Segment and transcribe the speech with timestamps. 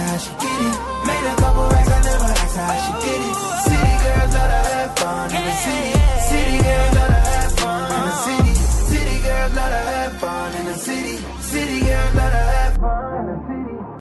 [0.00, 0.76] her how she get it.
[1.06, 3.36] Made a couple racks, I never asked how she get it.
[3.68, 5.92] City girls love to have fun in the city.
[6.30, 8.54] City girls love to have fun in the city.
[8.92, 11.16] City girls love to have fun in the city.
[11.40, 14.00] City girls love to have fun in the city.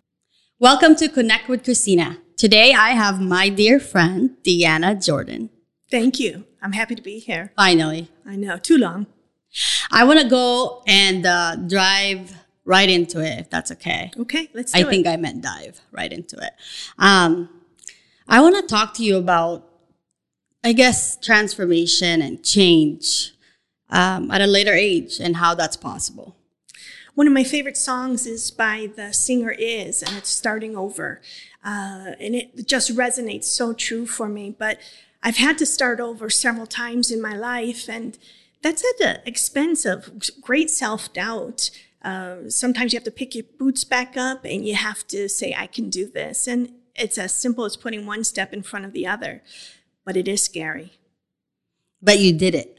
[0.60, 2.18] Welcome to Connect with Christina.
[2.38, 5.50] Today I have my dear friend, Deanna Jordan.
[5.92, 6.46] Thank you.
[6.62, 7.52] I'm happy to be here.
[7.56, 8.10] Finally.
[8.26, 9.08] I know, too long.
[9.92, 14.12] I want to go and uh, drive right into it, if that's okay.
[14.18, 14.90] Okay, let's do I it.
[14.90, 16.54] think I meant dive right into it.
[16.98, 17.50] Um,
[18.28, 19.68] I want to talk to you about,
[20.64, 23.34] I guess, transformation and change
[23.90, 26.36] um, at a later age and how that's possible.
[27.16, 31.22] One of my favorite songs is by the singer Is, and it's starting over.
[31.66, 34.56] Uh, and it just resonates so true for me.
[34.58, 34.80] But
[35.22, 38.18] I've had to start over several times in my life, and
[38.62, 41.72] that's at the expense of great self doubt.
[42.02, 45.54] Uh, sometimes you have to pick your boots back up and you have to say,
[45.58, 46.48] I can do this.
[46.48, 49.42] And it's as simple as putting one step in front of the other.
[50.06, 50.94] But it is scary.
[52.02, 52.76] But you did it.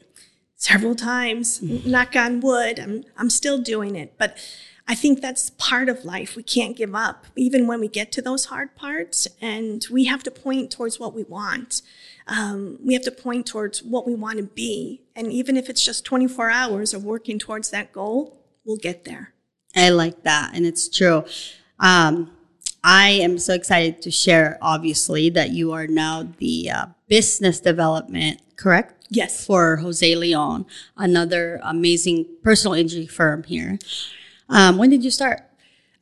[0.55, 1.61] several times.
[1.61, 2.79] Knock on wood.
[2.79, 4.37] I'm I'm still doing it, but
[4.87, 6.35] I think that's part of life.
[6.35, 10.23] We can't give up, even when we get to those hard parts, and we have
[10.23, 11.81] to point towards what we want.
[12.27, 15.83] Um, we have to point towards what we want to be, and even if it's
[15.83, 19.33] just 24 hours of working towards that goal, we'll get there.
[19.75, 21.23] I like that, and it's true.
[21.79, 22.31] Um,
[22.83, 28.41] I am so excited to share, obviously, that you are now the uh, business development,
[28.55, 29.05] correct?
[29.09, 29.45] Yes.
[29.45, 30.65] For Jose Leon,
[30.97, 33.77] another amazing personal injury firm here.
[34.49, 35.41] Um, when did you start?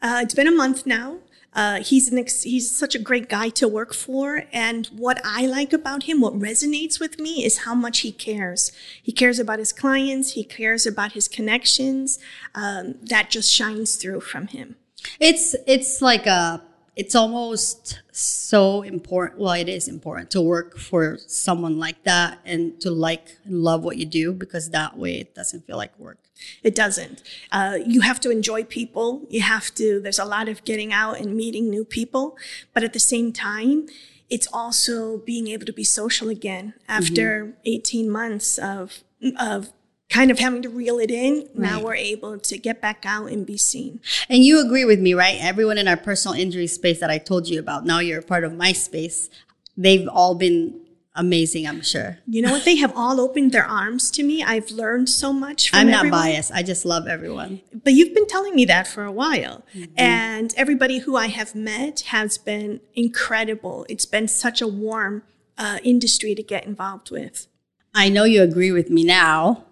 [0.01, 1.17] Uh, it's been a month now.
[1.53, 5.47] Uh, he's an ex- he's such a great guy to work for, and what I
[5.47, 8.71] like about him, what resonates with me, is how much he cares.
[9.01, 10.33] He cares about his clients.
[10.33, 12.19] He cares about his connections.
[12.53, 14.75] Um, that just shines through from him.
[15.19, 16.61] It's it's like a
[16.95, 19.39] it's almost so important.
[19.39, 23.83] Well, it is important to work for someone like that and to like and love
[23.83, 26.17] what you do because that way it doesn't feel like work.
[26.63, 27.23] It doesn't.
[27.51, 29.25] Uh, you have to enjoy people.
[29.29, 29.99] You have to.
[29.99, 32.37] There's a lot of getting out and meeting new people,
[32.73, 33.87] but at the same time,
[34.29, 39.03] it's also being able to be social again after 18 months of
[39.39, 39.73] of
[40.09, 41.47] kind of having to reel it in.
[41.53, 43.99] Now we're able to get back out and be seen.
[44.27, 45.37] And you agree with me, right?
[45.39, 48.43] Everyone in our personal injury space that I told you about, now you're a part
[48.43, 49.29] of my space.
[49.77, 50.81] They've all been
[51.15, 52.19] amazing, I'm sure.
[52.27, 52.65] You know what?
[52.65, 54.43] They have all opened their arms to me.
[54.43, 56.19] I've learned so much from I'm not everyone.
[56.19, 56.51] biased.
[56.51, 57.61] I just love everyone.
[57.83, 59.65] But you've been telling me that for a while.
[59.73, 59.93] Mm-hmm.
[59.97, 63.85] And everybody who I have met has been incredible.
[63.89, 65.23] It's been such a warm
[65.57, 67.47] uh, industry to get involved with.
[67.93, 69.65] I know you agree with me now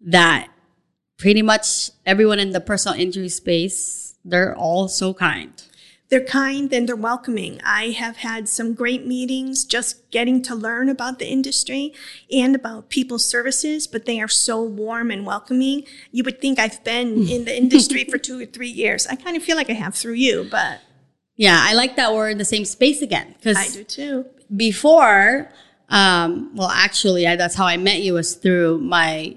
[0.00, 0.48] that
[1.18, 5.62] pretty much everyone in the personal injury space, they're all so kind.
[6.08, 7.60] They're kind and they're welcoming.
[7.64, 11.92] I have had some great meetings just getting to learn about the industry
[12.30, 15.82] and about people's services, but they are so warm and welcoming.
[16.12, 19.06] You would think I've been in the industry for two or three years.
[19.08, 20.80] I kind of feel like I have through you, but
[21.34, 24.26] Yeah, I like that we're in the same space again Cause I do too.
[24.54, 25.50] before,
[25.88, 29.36] um, well, actually, I, that's how I met you was through my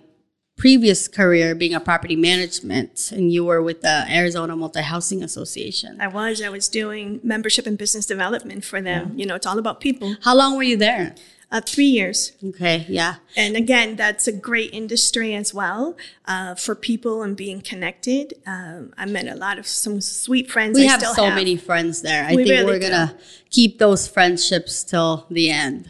[0.60, 6.00] previous career being a property management, and you were with the Arizona Multi Housing Association.
[6.00, 6.42] I was.
[6.42, 9.14] I was doing membership and business development for them.
[9.18, 10.16] You know, it's all about people.
[10.22, 11.16] How long were you there?
[11.52, 12.34] Uh, three years.
[12.44, 13.16] Okay, yeah.
[13.36, 15.98] And again, that's a great industry as well
[16.28, 18.36] uh, for people and being connected.
[18.46, 20.78] Um, I met a lot of some sweet friends.
[20.78, 21.34] We I have so have.
[21.36, 22.24] many friends there.
[22.26, 22.90] I We think really we're do.
[22.90, 23.18] gonna
[23.50, 25.90] keep those friendships till the end.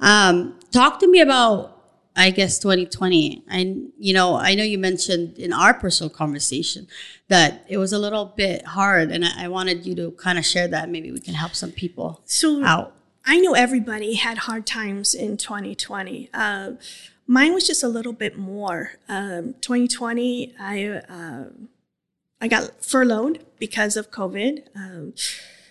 [0.00, 1.77] Um, talk to me about,
[2.18, 3.44] I guess, 2020.
[3.48, 6.88] And you know, I know you mentioned in our personal conversation
[7.28, 10.44] that it was a little bit hard, and I, I wanted you to kind of
[10.44, 10.90] share that.
[10.90, 12.92] Maybe we can help some people So out.
[13.24, 16.30] I know everybody had hard times in 2020.
[16.34, 16.72] Uh,
[17.28, 18.92] mine was just a little bit more.
[19.08, 21.44] Um, 2020, I uh,
[22.40, 24.64] I got furloughed because of COVID.
[24.74, 25.14] Um,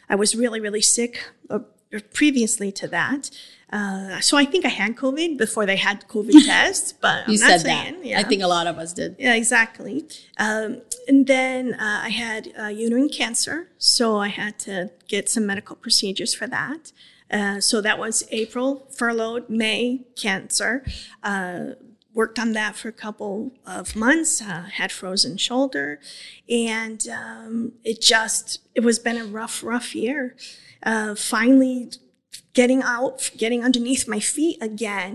[0.10, 1.60] I was really really sick uh,
[2.14, 3.32] previously to that.
[3.72, 7.40] Uh, so I think I had COVID before they had COVID tests, but I'm You
[7.40, 7.94] not said saying.
[8.02, 8.06] that.
[8.06, 8.20] Yeah.
[8.20, 9.16] I think a lot of us did.
[9.20, 10.06] Yeah, exactly.
[10.38, 15.46] Um, and then uh, I had uh, uterine cancer, so I had to get some
[15.46, 16.94] medical procedures for that.
[17.30, 20.86] Uh, so that was April, furloughed, May, cancer.
[21.22, 21.72] Uh,
[22.14, 26.00] worked on that for a couple of months, uh, had frozen shoulder,
[26.50, 30.36] and um, it just, it was been a rough, rough year.
[30.84, 31.92] Uh, finally
[32.60, 35.14] getting out, getting underneath my feet again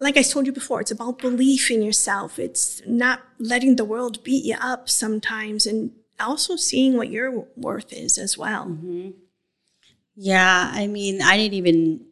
[0.00, 2.38] like I told you before, it's about belief in yourself.
[2.38, 7.92] It's not letting the world beat you up sometimes and also seeing what your worth
[7.92, 8.66] is as well.
[8.66, 9.10] Mm-hmm.
[10.16, 12.06] Yeah, I mean, I didn't even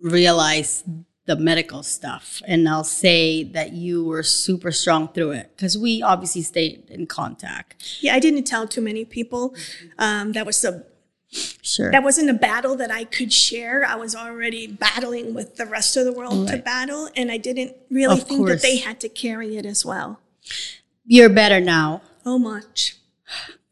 [0.00, 0.84] realize
[1.26, 2.42] the medical stuff.
[2.46, 7.06] And I'll say that you were super strong through it because we obviously stayed in
[7.06, 7.98] contact.
[8.00, 9.54] Yeah, I didn't tell too many people.
[9.98, 10.84] Um, that was a
[11.32, 11.92] Sure.
[11.92, 13.84] that wasn't a battle that I could share.
[13.84, 17.76] I was already battling with the rest of the world to battle, and I didn't
[17.88, 20.18] really Of think that they had to carry it as well.
[21.06, 22.02] You're better now.
[22.26, 22.96] Oh, much.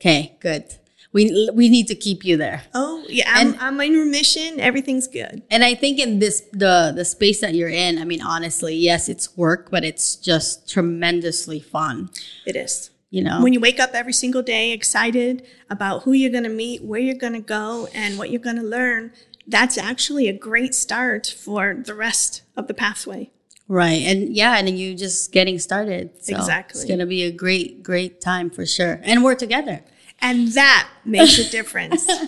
[0.00, 0.64] Okay, good.
[1.12, 2.62] We we need to keep you there.
[2.74, 3.30] Oh, yeah.
[3.34, 4.60] I'm, And- I'm in remission.
[4.60, 5.42] Everything's good.
[5.50, 9.08] And I think in this the the space that you're in, I mean honestly, yes,
[9.08, 12.10] it's work, but it's just tremendously fun.
[12.46, 12.90] It is.
[13.10, 13.42] You know.
[13.42, 17.00] When you wake up every single day excited about who you're going to meet, where
[17.00, 19.12] you're going to go, and what you're going to learn,
[19.46, 23.30] that's actually a great start for the rest of the pathway.
[23.66, 24.02] Right.
[24.02, 26.24] And yeah, and you just getting started.
[26.24, 26.78] So Exactly.
[26.78, 29.00] It's going to be a great, great time for sure.
[29.02, 29.84] And we're together.
[30.20, 32.06] And that makes a difference.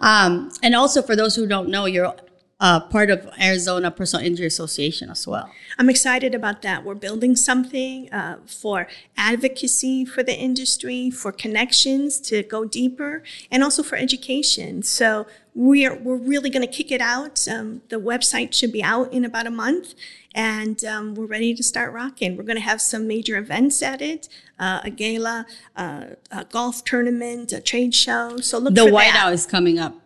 [0.00, 2.14] Um, and also for those who don't know, you're
[2.60, 5.50] uh, part of Arizona Personal Injury Association as well.
[5.78, 6.84] I'm excited about that.
[6.84, 8.86] We're building something uh, for
[9.16, 14.82] advocacy for the industry, for connections to go deeper, and also for education.
[14.82, 17.46] So we're we're really going to kick it out.
[17.48, 19.94] Um, the website should be out in about a month,
[20.34, 22.36] and um, we're ready to start rocking.
[22.36, 24.28] We're going to have some major events at it:
[24.58, 25.46] uh, a gala,
[25.76, 28.38] uh, a golf tournament, a trade show.
[28.38, 29.10] So look The White.
[29.10, 30.03] House is coming up.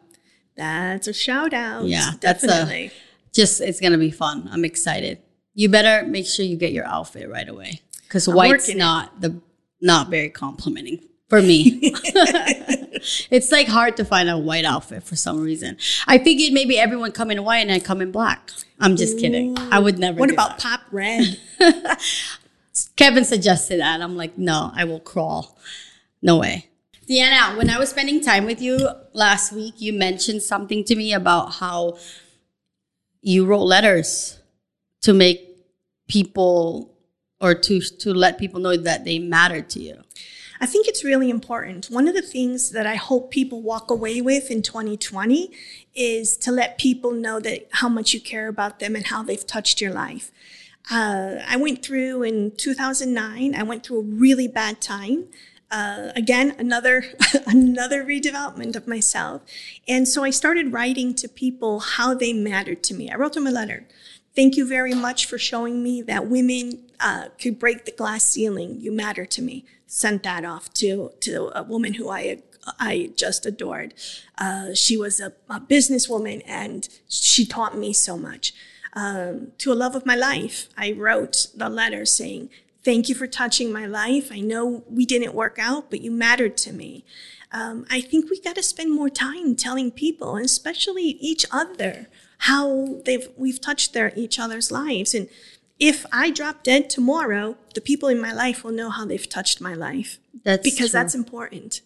[0.59, 1.85] That's a shout out.
[1.87, 2.91] Yeah, that's a- definitely.
[3.33, 4.49] Just, it's going to be fun.
[4.51, 5.19] I'm excited.
[5.55, 8.79] You better make sure you get your outfit right away because white's working it.
[8.79, 9.41] not the,
[9.81, 11.79] not very complimenting for me.
[13.31, 15.77] it's like hard to find a white outfit for some reason.
[16.07, 18.51] I figured maybe everyone come in white and I come in black.
[18.81, 19.57] I'm just kidding.
[19.59, 20.19] I would never.
[20.19, 20.61] what about that.
[20.61, 21.39] pop red?
[22.97, 24.01] Kevin suggested that.
[24.01, 25.57] I'm like, no, I will crawl.
[26.23, 26.68] No way.
[27.09, 31.15] Deanna, when I was spending time with you last week, you mentioned something to me
[31.15, 31.97] about how
[33.23, 34.39] you wrote letters
[35.03, 35.41] to make
[36.09, 36.95] people
[37.41, 40.03] or to to let people know that they mattered to you.
[40.61, 41.87] I think it's really important.
[41.87, 45.51] One of the things that I hope people walk away with in 2020
[45.95, 49.47] is to let people know that how much you care about them and how they've
[49.47, 50.31] touched your life.
[50.91, 53.55] Uh, I went through in 2009.
[53.55, 55.29] I went through a really bad time.
[55.71, 57.05] Uh, again, another
[57.47, 59.43] another redevelopment of myself,
[59.87, 63.11] and so I started writing to people how they mattered to me.
[63.11, 63.87] I wrote them a letter.
[64.35, 68.81] Thank you very much for showing me that women uh, could break the glass ceiling.
[68.81, 69.65] You matter to me.
[69.87, 72.43] Sent that off to to a woman who I
[72.79, 73.95] I just adored.
[74.37, 78.53] Uh, she was a, a businesswoman and she taught me so much.
[78.95, 82.51] Um, to a love of my life, I wrote the letter saying,
[82.85, 84.31] Thank you for touching my life.
[84.33, 87.05] I know we didn't work out, but you mattered to me.
[87.51, 92.07] Um, I think we got to spend more time telling people, and especially each other,
[92.39, 95.15] how they've we've touched their each other's lives.
[95.15, 95.29] And
[95.81, 99.61] if I drop dead tomorrow, the people in my life will know how they've touched
[99.61, 101.01] my life That's because true.
[101.01, 101.81] that's important.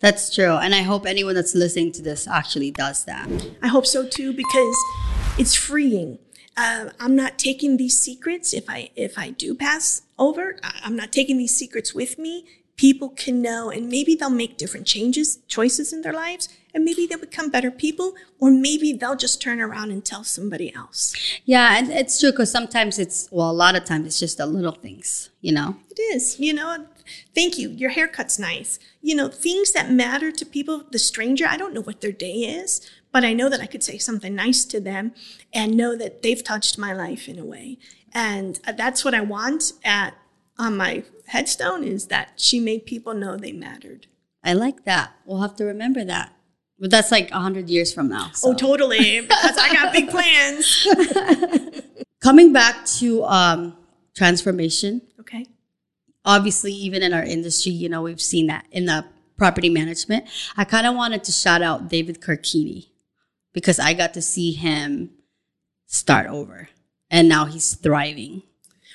[0.00, 3.28] that's true, and I hope anyone that's listening to this actually does that.
[3.62, 4.76] I hope so too because
[5.38, 6.18] it's freeing.
[6.56, 8.52] Uh, I'm not taking these secrets.
[8.52, 12.44] If I if I do pass over, I'm not taking these secrets with me.
[12.76, 17.06] People can know, and maybe they'll make different changes, choices in their lives, and maybe
[17.06, 21.14] they'll become better people, or maybe they'll just turn around and tell somebody else.
[21.44, 24.46] Yeah, and it's true because sometimes it's well, a lot of times it's just the
[24.46, 25.76] little things, you know.
[25.90, 26.86] It is, you know.
[27.34, 27.70] Thank you.
[27.70, 28.78] Your haircut's nice.
[29.02, 30.84] You know, things that matter to people.
[30.90, 32.80] The stranger, I don't know what their day is,
[33.12, 35.12] but I know that I could say something nice to them
[35.52, 37.78] and know that they've touched my life in a way.
[38.12, 40.14] And that's what I want at
[40.58, 44.06] on my headstone is that she made people know they mattered.
[44.44, 45.12] I like that.
[45.24, 46.34] We'll have to remember that.
[46.78, 48.30] But that's like a hundred years from now.
[48.34, 48.50] so.
[48.50, 49.20] Oh, totally.
[49.28, 50.86] Because I got big plans.
[52.22, 53.76] Coming back to um,
[54.14, 55.46] transformation, Okay.
[56.24, 59.04] obviously, even in our industry, you know, we've seen that in the
[59.38, 60.26] property management.
[60.56, 62.88] I kind of wanted to shout out David Kirkini
[63.52, 65.10] because I got to see him
[65.86, 66.68] start over
[67.10, 68.42] and now he's thriving.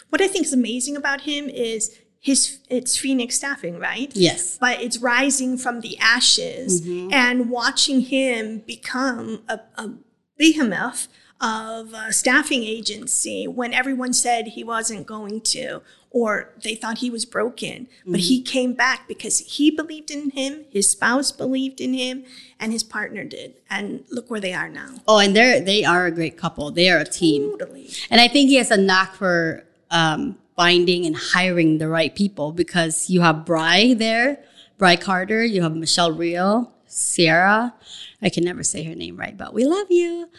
[0.10, 4.12] What I think is amazing about him is his it's Phoenix staffing, right?
[4.16, 4.58] Yes.
[4.58, 7.14] but it's rising from the ashes mm-hmm.
[7.14, 9.94] and watching him become a, a
[10.38, 11.08] behemoth
[11.42, 15.82] of a staffing agency when everyone said he wasn't going to
[16.22, 20.64] or they thought he was broken but he came back because he believed in him
[20.70, 22.24] his spouse believed in him
[22.58, 26.06] and his partner did and look where they are now Oh, and they're they are
[26.06, 26.72] a great couple.
[26.72, 27.42] They are a team.
[27.60, 32.14] totally And I think he has a knack for um, finding and hiring the right
[32.16, 34.40] people because you have Bry there
[34.78, 37.74] Bry Carter, you have Michelle Real, Sierra.
[38.22, 40.30] I can never say her name right, but we love you.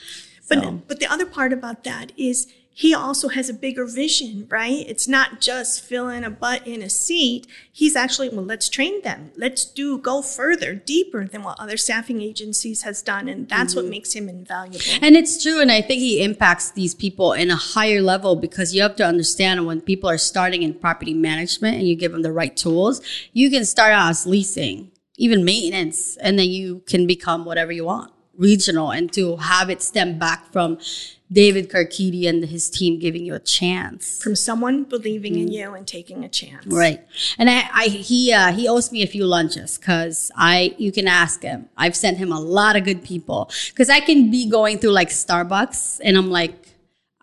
[0.49, 2.47] But So- but the other part about that is
[2.79, 4.85] he also has a bigger vision, right?
[4.87, 7.47] It's not just filling a butt in a seat.
[7.73, 9.31] He's actually well, let's train them.
[9.35, 13.83] Let's do go further, deeper than what other staffing agencies has done, and that's Mm-hmm.
[13.85, 14.85] what makes him invaluable.
[15.01, 15.59] And it's true.
[15.63, 19.07] And I think he impacts these people in a higher level because you have to
[19.07, 23.01] understand when people are starting in property management and you give them the right tools,
[23.33, 27.87] you can start out as leasing, even maintenance, and then you can become whatever you
[27.87, 30.79] want, regional, and to have it stem back from
[31.31, 34.23] David Karkidi and his team giving you a chance.
[34.23, 36.67] From someone believing in you and taking a chance.
[36.67, 37.01] Right.
[37.37, 41.09] And I, I he uh, he owes me a few lunches because I you can
[41.09, 41.69] ask him.
[41.77, 45.09] I've sent him a lot of good people because I can be going through like
[45.09, 46.55] Starbucks and I'm like,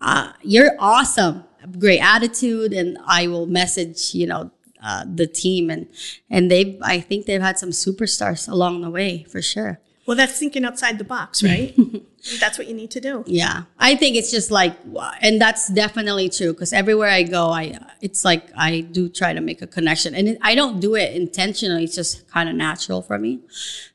[0.02, 1.46] uh, you're awesome,
[1.80, 4.52] great attitude, and I will message you know
[4.84, 5.88] uh, the team and
[6.30, 9.80] and they I think they've had some superstars along the way for sure.
[10.06, 11.74] Well, that's thinking outside the box, right?
[12.40, 13.24] that's what you need to do.
[13.26, 14.76] Yeah, I think it's just like,
[15.22, 19.42] and that's definitely true because everywhere I go, I it's like I do try to
[19.42, 21.86] make a connection, and I don't do it intentionally.
[21.86, 23.42] It's just kind of natural for me.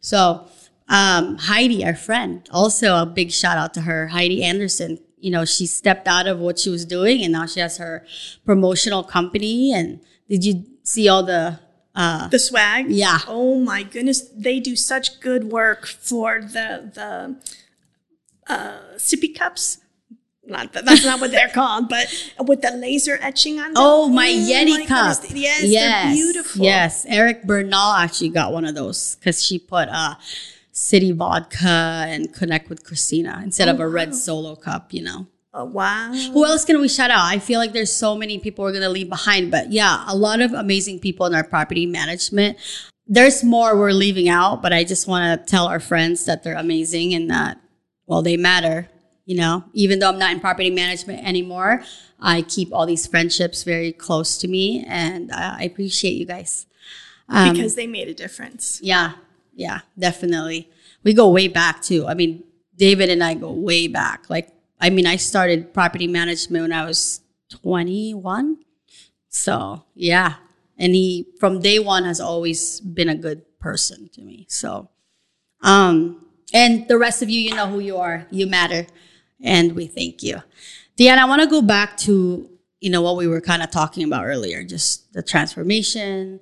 [0.01, 0.49] So
[0.89, 4.99] um, Heidi, our friend, also a big shout out to her, Heidi Anderson.
[5.19, 8.07] You know, she stepped out of what she was doing, and now she has her
[8.47, 9.73] promotional company.
[9.73, 11.61] And did you see all the?
[11.99, 12.87] Uh, The swag.
[12.91, 13.19] Yeah.
[13.27, 17.37] Oh my goodness, they do such good work for the the
[18.47, 19.79] uh, sippy cups.
[20.47, 22.07] Not that, that's not what they're called, but
[22.47, 23.77] with the laser etching on them.
[23.77, 25.21] Oh, my Yeti cup.
[25.21, 25.35] goodness.
[25.35, 25.63] Yes,
[26.07, 26.65] they're beautiful.
[26.65, 30.15] Yes, Eric Bernal actually got one of those because she put uh,
[30.73, 35.27] City Vodka and Connect with Christina instead of a red solo cup, you know.
[35.59, 36.13] Oh, wow.
[36.13, 37.25] Who else can we shout out?
[37.25, 40.15] I feel like there's so many people we're going to leave behind, but yeah, a
[40.15, 42.59] lot of amazing people in our property management.
[43.09, 46.55] There's more we're leaving out, but I just want to tell our friends that they're
[46.55, 47.61] amazing and that,
[48.07, 48.89] well, they matter.
[49.25, 51.83] You know, even though I'm not in property management anymore,
[52.21, 56.67] I keep all these friendships very close to me and I I appreciate you guys.
[57.29, 58.81] Um, because they made a difference.
[58.81, 59.15] yeah,
[59.55, 60.71] yeah, definitely.
[61.03, 62.07] We go way back too.
[62.07, 62.45] I mean,
[62.77, 64.31] David and I go way back.
[64.31, 64.51] Like,
[64.81, 67.21] I mean, I started property management when I was
[67.51, 68.59] 21.
[69.29, 70.35] So, yeah.
[70.79, 74.47] And he, from day one, has always been a good person to me.
[74.49, 74.89] So,
[75.63, 78.27] um, and the rest of you, you know who you are.
[78.31, 78.87] You matter.
[79.43, 80.43] And we thank you.
[80.97, 82.49] Deanna, I want to go back to,
[82.81, 86.41] you know, what we were kind of talking about earlier, just the transformation.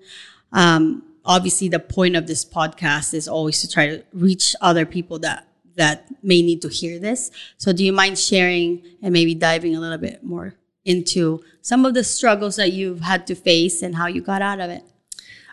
[0.52, 5.18] Um, obviously the point of this podcast is always to try to reach other people
[5.18, 7.30] that, that may need to hear this.
[7.58, 10.54] So do you mind sharing and maybe diving a little bit more
[10.84, 14.60] into some of the struggles that you've had to face and how you got out
[14.60, 14.84] of it?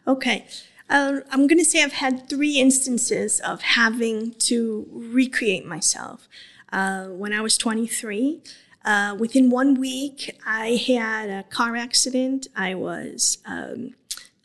[0.08, 0.46] Okay.
[0.90, 6.28] Uh, I'm going to say I've had three instances of having to recreate myself.
[6.72, 8.42] Uh, when I was 23,
[8.86, 12.48] uh, within one week, I had a car accident.
[12.56, 13.96] I was um,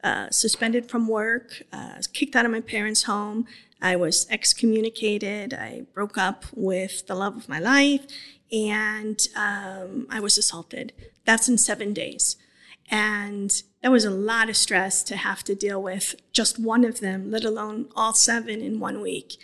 [0.04, 3.46] uh, suspended from work, uh, kicked out of my parents' home.
[3.80, 5.54] I was excommunicated.
[5.54, 8.06] I broke up with the love of my life,
[8.50, 10.92] and um, I was assaulted.
[11.24, 12.36] That's in seven days.
[12.90, 17.00] And that was a lot of stress to have to deal with just one of
[17.00, 19.36] them, let alone all seven in one week.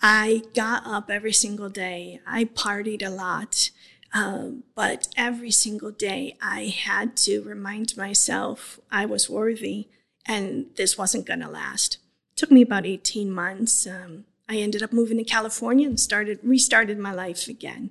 [0.00, 2.20] I got up every single day.
[2.26, 3.70] I partied a lot.
[4.14, 9.88] Um, but every single day, I had to remind myself I was worthy
[10.26, 11.98] and this wasn't going to last.
[12.36, 13.86] Took me about 18 months.
[13.86, 17.90] Um, I ended up moving to California and started restarted my life again.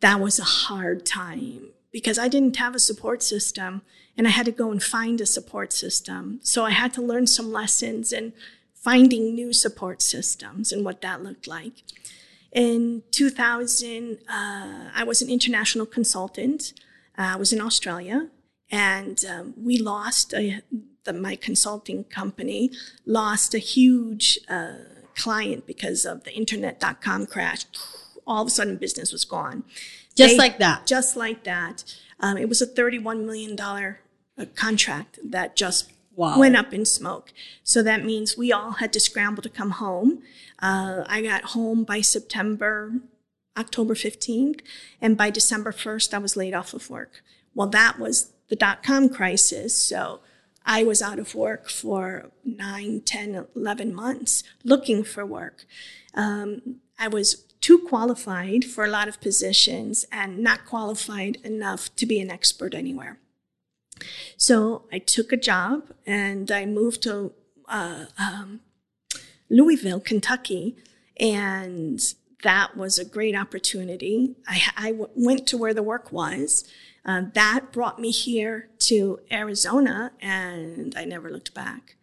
[0.00, 3.82] That was a hard time because I didn't have a support system
[4.16, 6.40] and I had to go and find a support system.
[6.42, 8.32] So I had to learn some lessons and
[8.74, 11.84] finding new support systems and what that looked like.
[12.52, 16.72] In 2000, uh, I was an international consultant.
[17.16, 18.28] Uh, I was in Australia,
[18.70, 20.62] and um, we lost a,
[21.04, 22.70] the, my consulting company
[23.06, 24.72] lost a huge uh,
[25.16, 27.64] client because of the internet.com crash.
[28.26, 29.64] All of a sudden, business was gone.
[30.14, 30.86] Just They- like that.
[30.86, 31.84] Just like that.
[32.20, 33.94] Um, it was a $31 million uh,
[34.54, 36.36] contract that just Wow.
[36.36, 37.32] went up in smoke.
[37.62, 40.20] So that means we all had to scramble to come home.
[40.60, 42.94] Uh, I got home by September,
[43.56, 44.58] October 15th,
[45.00, 47.22] and by December 1st, I was laid off of work.
[47.54, 49.80] Well, that was the dot com crisis.
[49.80, 50.18] So
[50.64, 55.64] I was out of work for nine, 10, 11 months looking for work.
[56.14, 62.06] Um, I was too qualified for a lot of positions and not qualified enough to
[62.06, 63.18] be an expert anywhere.
[64.36, 67.32] So I took a job and I moved to
[67.68, 68.60] uh, um,
[69.50, 70.76] Louisville, Kentucky,
[71.18, 72.00] and
[72.42, 74.36] that was a great opportunity.
[74.46, 76.64] I, I w- went to where the work was.
[77.04, 81.96] Uh, that brought me here to Arizona, and I never looked back.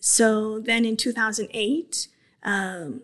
[0.00, 2.08] So then in 2008,
[2.42, 3.02] um,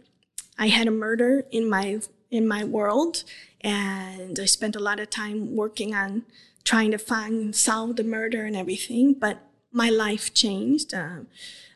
[0.59, 3.25] I had a murder in my in my world,
[3.61, 6.23] and I spent a lot of time working on
[6.65, 9.15] trying to find solve the murder and everything.
[9.15, 9.39] But
[9.73, 10.95] my life changed.
[10.95, 11.25] Uh,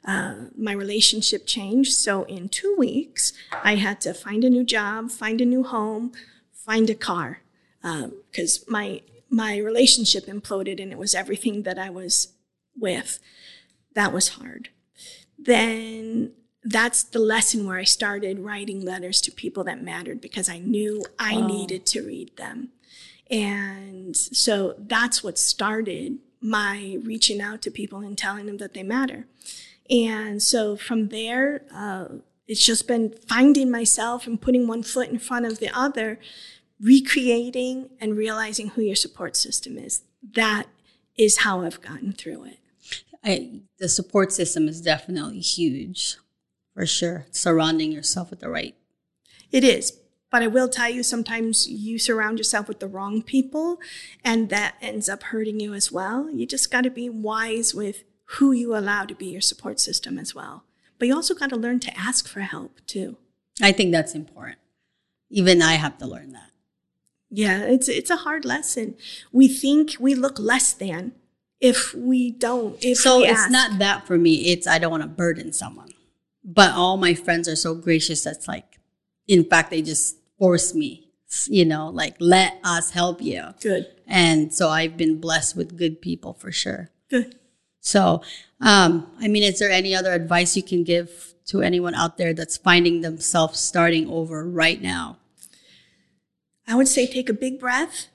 [0.07, 1.93] uh, my relationship changed.
[1.95, 3.33] So in two weeks,
[3.65, 6.13] I had to find a new job, find a new home,
[6.53, 7.41] find a car,
[7.83, 12.35] because um, my my relationship imploded, and it was everything that I was
[12.79, 13.19] with.
[13.95, 14.71] That was hard.
[15.39, 20.59] Then that's the lesson where I started writing letters to people that mattered because I
[20.59, 21.47] knew I wow.
[21.47, 22.71] needed to read them.
[23.31, 28.83] And so that's what started my reaching out to people and telling them that they
[28.83, 29.27] matter.
[29.89, 32.07] And so from there, uh,
[32.47, 36.19] it's just been finding myself and putting one foot in front of the other,
[36.81, 40.03] recreating and realizing who your support system is.
[40.35, 40.67] That
[41.17, 42.59] is how I've gotten through it.
[43.25, 46.17] I, the support system is definitely huge,
[46.75, 47.27] for sure.
[47.31, 48.77] Surrounding yourself with the right.
[49.51, 49.99] It is.
[50.31, 53.79] But I will tell you, sometimes you surround yourself with the wrong people,
[54.25, 56.29] and that ends up hurting you as well.
[56.31, 60.19] You just got to be wise with who you allow to be your support system
[60.19, 60.65] as well.
[60.99, 63.17] But you also got to learn to ask for help too.
[63.63, 64.59] I think that's important.
[65.31, 66.51] Even I have to learn that.
[67.31, 68.97] Yeah, it's it's a hard lesson.
[69.33, 71.13] We think we look less than
[71.61, 72.83] if we don't.
[72.85, 73.51] If so, it's ask.
[73.51, 74.53] not that for me.
[74.53, 75.91] It's I don't want to burden someone.
[76.45, 78.23] But all my friends are so gracious.
[78.23, 78.79] That's like,
[79.27, 81.11] in fact, they just force me.
[81.49, 83.43] You know, like let us help you.
[83.61, 83.89] Good.
[84.07, 86.91] And so I've been blessed with good people for sure.
[87.11, 87.37] Good.
[87.81, 88.23] So,
[88.61, 92.33] um, I mean, is there any other advice you can give to anyone out there
[92.33, 95.19] that's finding themselves starting over right now?
[96.67, 98.09] I would say take a big breath,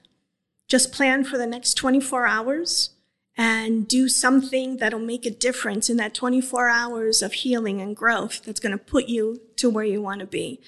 [0.67, 2.91] just plan for the next 24 hours
[3.37, 8.43] and do something that'll make a difference in that 24 hours of healing and growth
[8.43, 10.59] that's going to put you to where you want to be.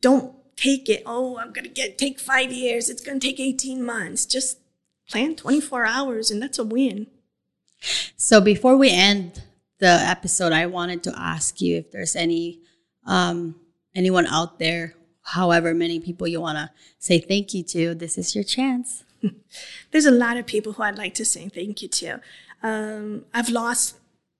[0.00, 3.38] Don't take it, oh, I'm going to get take 5 years, it's going to take
[3.38, 4.26] 18 months.
[4.26, 4.58] Just
[5.08, 7.06] plan 24 hours and that's a win.
[8.16, 9.42] So before we end
[9.78, 12.60] the episode, I wanted to ask you if there's any
[13.06, 13.54] um,
[13.94, 14.94] anyone out there,
[15.32, 17.94] however many people you want to say thank you to.
[17.94, 19.04] This is your chance.
[19.90, 22.20] there's a lot of people who I'd like to say thank you to.
[22.62, 23.96] Um, I've lost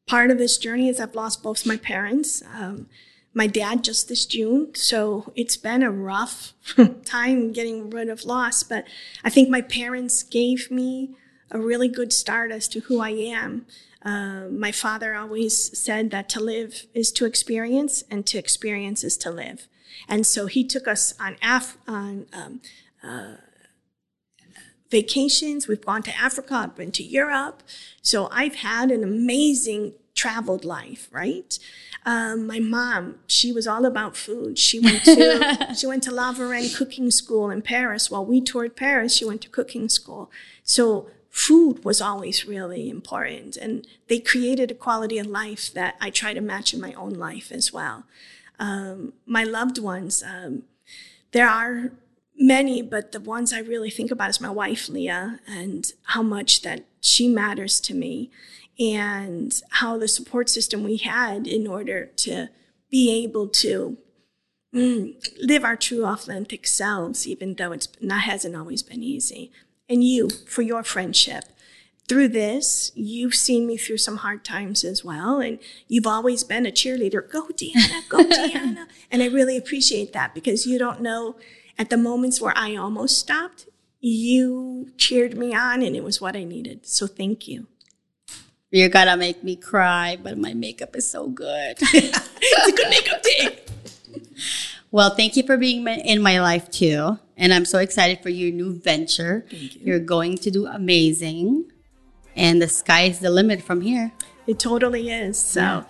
[0.06, 2.42] part of this journey is I've lost both my parents.
[2.54, 2.88] Um,
[3.34, 6.54] my dad just this June, so it's been a rough
[7.04, 8.62] time getting rid of loss.
[8.62, 8.84] But
[9.22, 11.10] I think my parents gave me
[11.50, 13.66] a really good start as to who I am.
[14.04, 19.16] Uh, my father always said that to live is to experience, and to experience is
[19.18, 19.66] to live.
[20.08, 22.60] And so he took us on Af- on um,
[23.02, 23.36] uh,
[24.90, 25.68] vacations.
[25.68, 26.54] We've gone to Africa.
[26.54, 27.62] I've been to Europe.
[28.02, 31.58] So I've had an amazing traveled life, right?
[32.04, 34.58] Um, my mom, she was all about food.
[34.58, 38.10] She went to she went to La Varenne cooking school in Paris.
[38.10, 40.30] While we toured Paris, she went to cooking school.
[40.62, 43.56] So food was always really important.
[43.56, 47.10] And they created a quality of life that I try to match in my own
[47.10, 48.04] life as well.
[48.58, 50.64] Um, my loved ones, um,
[51.32, 51.92] there are
[52.36, 56.62] many, but the ones I really think about is my wife, Leah, and how much
[56.62, 58.30] that she matters to me
[58.78, 62.48] and how the support system we had in order to
[62.90, 63.98] be able to
[64.74, 69.52] mm, live our true authentic selves, even though it's not hasn't always been easy
[69.88, 71.44] and you for your friendship.
[72.08, 76.64] Through this, you've seen me through some hard times as well, and you've always been
[76.64, 77.30] a cheerleader.
[77.30, 78.86] Go, Deanna, go, Deanna.
[79.10, 81.36] And I really appreciate that because you don't know
[81.78, 83.66] at the moments where I almost stopped,
[84.00, 86.86] you cheered me on, and it was what I needed.
[86.86, 87.66] So thank you.
[88.70, 91.76] You're gonna make me cry, but my makeup is so good.
[91.80, 93.58] it's a good makeup day.
[94.90, 97.18] Well, thank you for being in my life too.
[97.38, 99.46] And I'm so excited for your new venture.
[99.48, 99.80] Thank you.
[99.84, 101.70] You're going to do amazing.
[102.36, 104.12] And the sky is the limit from here.
[104.46, 105.38] It totally is.
[105.38, 105.84] So yeah.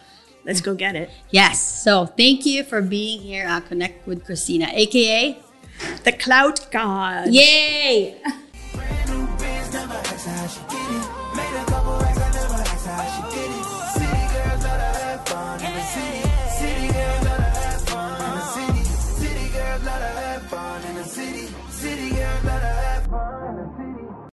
[0.45, 1.11] let's go get it.
[1.31, 1.83] Yes.
[1.83, 5.39] So thank you for being here on Connect with Christina, aka
[6.05, 7.29] the Clout God.
[7.29, 8.21] Yay!